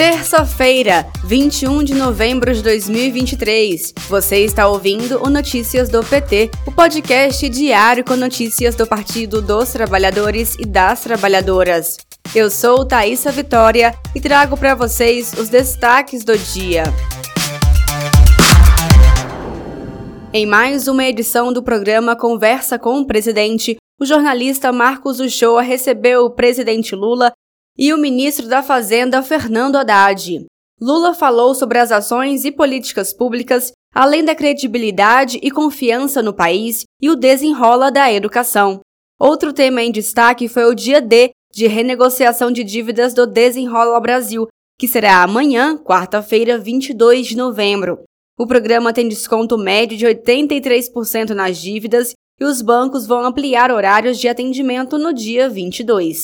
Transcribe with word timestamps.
Terça-feira, 0.00 1.06
21 1.26 1.84
de 1.84 1.92
novembro 1.94 2.54
de 2.54 2.62
2023. 2.62 3.92
Você 4.08 4.38
está 4.46 4.66
ouvindo 4.66 5.22
o 5.22 5.28
Notícias 5.28 5.90
do 5.90 6.02
PT, 6.02 6.50
o 6.66 6.72
podcast 6.72 7.46
diário 7.50 8.02
com 8.02 8.16
notícias 8.16 8.74
do 8.74 8.86
Partido 8.86 9.42
dos 9.42 9.70
Trabalhadores 9.72 10.56
e 10.58 10.64
das 10.64 11.02
Trabalhadoras. 11.02 11.98
Eu 12.34 12.48
sou 12.48 12.86
Thaisa 12.86 13.30
Vitória 13.30 13.94
e 14.14 14.22
trago 14.22 14.56
para 14.56 14.74
vocês 14.74 15.34
os 15.34 15.50
destaques 15.50 16.24
do 16.24 16.34
dia. 16.38 16.84
Em 20.32 20.46
mais 20.46 20.88
uma 20.88 21.04
edição 21.04 21.52
do 21.52 21.62
programa 21.62 22.16
Conversa 22.16 22.78
com 22.78 23.00
o 23.00 23.06
Presidente, 23.06 23.76
o 24.00 24.06
jornalista 24.06 24.72
Marcos 24.72 25.20
Uchoa 25.20 25.60
recebeu 25.60 26.24
o 26.24 26.30
presidente 26.30 26.96
Lula 26.96 27.34
e 27.76 27.92
o 27.92 27.98
ministro 27.98 28.48
da 28.48 28.62
Fazenda, 28.62 29.22
Fernando 29.22 29.76
Haddad. 29.76 30.46
Lula 30.80 31.12
falou 31.12 31.54
sobre 31.54 31.78
as 31.78 31.92
ações 31.92 32.44
e 32.44 32.50
políticas 32.50 33.12
públicas, 33.12 33.72
além 33.94 34.24
da 34.24 34.34
credibilidade 34.34 35.38
e 35.42 35.50
confiança 35.50 36.22
no 36.22 36.32
país 36.32 36.84
e 37.00 37.10
o 37.10 37.16
desenrola 37.16 37.90
da 37.90 38.12
educação. 38.12 38.80
Outro 39.18 39.52
tema 39.52 39.82
em 39.82 39.92
destaque 39.92 40.48
foi 40.48 40.64
o 40.64 40.74
dia 40.74 41.00
D 41.00 41.30
de 41.52 41.66
renegociação 41.66 42.50
de 42.50 42.64
dívidas 42.64 43.12
do 43.12 43.26
Desenrola 43.26 44.00
Brasil, 44.00 44.46
que 44.78 44.88
será 44.88 45.22
amanhã, 45.22 45.76
quarta-feira, 45.76 46.56
22 46.56 47.26
de 47.26 47.36
novembro. 47.36 47.98
O 48.38 48.46
programa 48.46 48.92
tem 48.92 49.08
desconto 49.08 49.58
médio 49.58 49.98
de 49.98 50.06
83% 50.06 51.30
nas 51.30 51.58
dívidas 51.58 52.14
e 52.40 52.44
os 52.44 52.62
bancos 52.62 53.06
vão 53.06 53.22
ampliar 53.22 53.70
horários 53.70 54.18
de 54.18 54.28
atendimento 54.28 54.96
no 54.96 55.12
dia 55.12 55.50
22. 55.50 56.22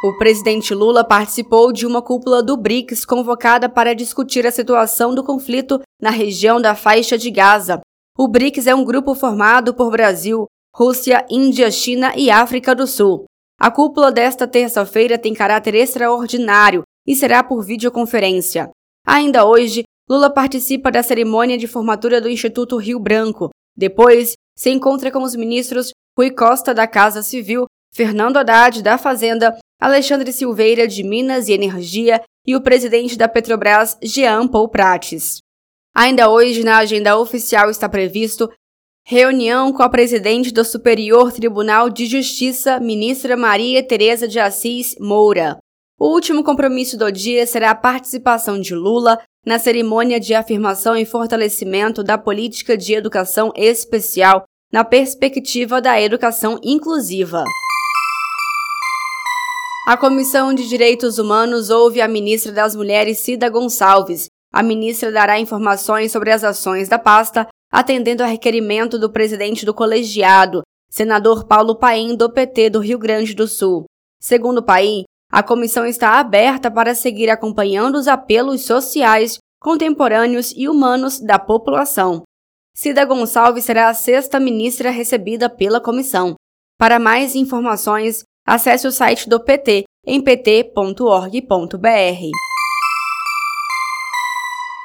O 0.00 0.12
presidente 0.12 0.72
Lula 0.72 1.02
participou 1.02 1.72
de 1.72 1.84
uma 1.84 2.00
cúpula 2.00 2.40
do 2.40 2.56
BRICS 2.56 3.04
convocada 3.04 3.68
para 3.68 3.96
discutir 3.96 4.46
a 4.46 4.52
situação 4.52 5.12
do 5.12 5.24
conflito 5.24 5.80
na 6.00 6.10
região 6.10 6.60
da 6.60 6.76
faixa 6.76 7.18
de 7.18 7.32
Gaza. 7.32 7.80
O 8.16 8.28
BRICS 8.28 8.68
é 8.68 8.74
um 8.76 8.84
grupo 8.84 9.12
formado 9.16 9.74
por 9.74 9.90
Brasil, 9.90 10.46
Rússia, 10.72 11.26
Índia, 11.28 11.68
China 11.72 12.12
e 12.16 12.30
África 12.30 12.76
do 12.76 12.86
Sul. 12.86 13.24
A 13.60 13.72
cúpula 13.72 14.12
desta 14.12 14.46
terça-feira 14.46 15.18
tem 15.18 15.34
caráter 15.34 15.74
extraordinário 15.74 16.82
e 17.04 17.16
será 17.16 17.42
por 17.42 17.64
videoconferência. 17.64 18.70
Ainda 19.04 19.44
hoje, 19.44 19.82
Lula 20.08 20.30
participa 20.30 20.92
da 20.92 21.02
cerimônia 21.02 21.58
de 21.58 21.66
formatura 21.66 22.20
do 22.20 22.30
Instituto 22.30 22.76
Rio 22.76 23.00
Branco. 23.00 23.50
Depois, 23.76 24.34
se 24.56 24.70
encontra 24.70 25.10
com 25.10 25.24
os 25.24 25.34
ministros 25.34 25.90
Rui 26.16 26.30
Costa 26.30 26.72
da 26.72 26.86
Casa 26.86 27.20
Civil, 27.20 27.64
Fernando 27.92 28.36
Haddad 28.36 28.80
da 28.80 28.96
Fazenda 28.96 29.58
Alexandre 29.80 30.32
Silveira, 30.32 30.88
de 30.88 31.02
Minas 31.02 31.48
e 31.48 31.52
Energia, 31.52 32.20
e 32.46 32.56
o 32.56 32.60
presidente 32.60 33.16
da 33.16 33.28
Petrobras, 33.28 33.96
Jean 34.02 34.48
Paul 34.48 34.68
Prates. 34.68 35.38
Ainda 35.94 36.28
hoje, 36.30 36.64
na 36.64 36.78
agenda 36.78 37.18
oficial, 37.18 37.70
está 37.70 37.88
previsto 37.88 38.50
reunião 39.06 39.72
com 39.72 39.82
a 39.82 39.88
presidente 39.88 40.52
do 40.52 40.64
Superior 40.64 41.32
Tribunal 41.32 41.88
de 41.88 42.06
Justiça, 42.06 42.78
ministra 42.78 43.36
Maria 43.36 43.82
Tereza 43.82 44.28
de 44.28 44.38
Assis 44.38 44.96
Moura. 45.00 45.58
O 45.98 46.08
último 46.12 46.44
compromisso 46.44 46.96
do 46.96 47.10
dia 47.10 47.46
será 47.46 47.70
a 47.70 47.74
participação 47.74 48.60
de 48.60 48.74
Lula 48.74 49.18
na 49.46 49.58
cerimônia 49.58 50.20
de 50.20 50.34
afirmação 50.34 50.96
e 50.96 51.04
fortalecimento 51.04 52.04
da 52.04 52.18
política 52.18 52.76
de 52.76 52.94
educação 52.94 53.50
especial 53.56 54.44
na 54.72 54.84
perspectiva 54.84 55.80
da 55.80 56.00
educação 56.00 56.60
inclusiva. 56.62 57.44
A 59.88 59.96
Comissão 59.96 60.52
de 60.52 60.68
Direitos 60.68 61.18
Humanos 61.18 61.70
ouve 61.70 62.02
a 62.02 62.06
ministra 62.06 62.52
das 62.52 62.76
Mulheres, 62.76 63.20
Cida 63.20 63.48
Gonçalves. 63.48 64.26
A 64.52 64.62
ministra 64.62 65.10
dará 65.10 65.40
informações 65.40 66.12
sobre 66.12 66.30
as 66.30 66.44
ações 66.44 66.90
da 66.90 66.98
pasta, 66.98 67.48
atendendo 67.72 68.22
a 68.22 68.26
requerimento 68.26 68.98
do 68.98 69.10
presidente 69.10 69.64
do 69.64 69.72
colegiado, 69.72 70.60
senador 70.90 71.46
Paulo 71.46 71.74
Paim, 71.74 72.14
do 72.14 72.30
PT 72.30 72.68
do 72.68 72.80
Rio 72.80 72.98
Grande 72.98 73.32
do 73.32 73.48
Sul. 73.48 73.86
Segundo 74.20 74.62
Paim, 74.62 75.04
a 75.32 75.42
comissão 75.42 75.86
está 75.86 76.20
aberta 76.20 76.70
para 76.70 76.94
seguir 76.94 77.30
acompanhando 77.30 77.94
os 77.96 78.08
apelos 78.08 78.66
sociais, 78.66 79.38
contemporâneos 79.58 80.52
e 80.54 80.68
humanos 80.68 81.18
da 81.18 81.38
população. 81.38 82.24
Cida 82.74 83.06
Gonçalves 83.06 83.64
será 83.64 83.88
a 83.88 83.94
sexta 83.94 84.38
ministra 84.38 84.90
recebida 84.90 85.48
pela 85.48 85.80
comissão. 85.80 86.34
Para 86.78 86.98
mais 86.98 87.34
informações, 87.34 88.22
Acesse 88.48 88.86
o 88.86 88.90
site 88.90 89.28
do 89.28 89.38
PT 89.38 89.84
em 90.06 90.22
pt.org.br. 90.22 90.72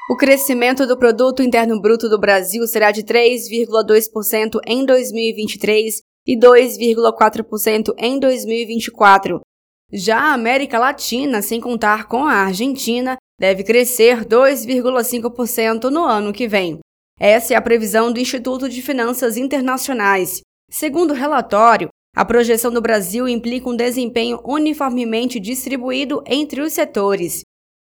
O 0.10 0.18
crescimento 0.18 0.86
do 0.86 0.98
produto 0.98 1.42
interno 1.42 1.80
bruto 1.80 2.10
do 2.10 2.20
Brasil 2.20 2.68
será 2.68 2.92
de 2.92 3.04
3,2% 3.04 4.60
em 4.68 4.86
2023 4.86 6.02
e 6.28 6.38
2,4% 6.38 7.94
em 7.98 8.20
2024. 8.20 9.40
Já 9.94 10.20
a 10.20 10.34
América 10.34 10.78
Latina, 10.78 11.42
sem 11.42 11.62
contar 11.62 12.10
com 12.10 12.26
a 12.26 12.34
Argentina, 12.34 13.16
deve 13.40 13.64
crescer 13.64 14.26
2,5% 14.26 15.90
no 15.90 16.04
ano 16.04 16.34
que 16.34 16.50
vem. 16.50 16.80
Essa 17.18 17.54
é 17.54 17.56
a 17.56 17.62
previsão 17.62 18.12
do 18.12 18.20
Instituto 18.20 18.68
de 18.68 18.82
Finanças 18.82 19.38
Internacionais. 19.38 20.42
Segundo 20.70 21.12
o 21.12 21.16
relatório, 21.16 21.88
a 22.16 22.24
projeção 22.24 22.72
do 22.72 22.82
Brasil 22.82 23.28
implica 23.28 23.68
um 23.68 23.76
desempenho 23.76 24.40
uniformemente 24.46 25.40
distribuído 25.40 26.24
entre 26.28 26.62
os 26.62 26.72
setores. 26.72 27.42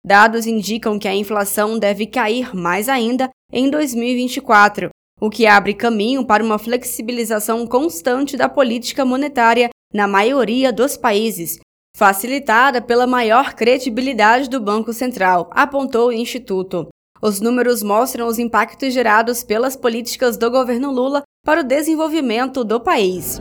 Dados 0.04 0.47
indicam 0.47 0.98
que 0.98 1.06
a 1.06 1.14
inflação 1.14 1.78
deve 1.78 2.06
cair 2.06 2.54
mais 2.54 2.88
ainda 2.88 3.31
em 3.53 3.70
2024, 3.70 4.91
o 5.20 5.31
que 5.31 5.47
abre 5.47 5.75
caminho 5.75 6.25
para 6.25 6.44
uma 6.44 6.59
flexibilização 6.59 7.66
constante 7.66 8.37
da 8.37 8.48
política 8.48 9.04
monetária 9.04 9.70
na 9.94 10.09
maioria 10.09 10.72
dos 10.72 10.97
países, 10.97 11.58
facilitada 11.97 12.82
pela 12.82 13.06
maior 13.06 13.54
credibilidade 13.54 14.50
do 14.50 14.60
Banco 14.60 14.93
Central, 14.93 15.48
apontou 15.53 16.08
o 16.08 16.12
Instituto. 16.12 16.88
Os 17.22 17.41
números 17.41 17.82
mostram 17.82 18.26
os 18.26 18.38
impactos 18.38 18.93
gerados 18.93 19.43
pelas 19.43 19.76
políticas 19.76 20.37
do 20.37 20.50
governo 20.50 20.91
Lula 20.91 21.22
para 21.44 21.60
o 21.60 21.64
desenvolvimento 21.64 22.62
do 22.62 22.78
país. 22.78 23.41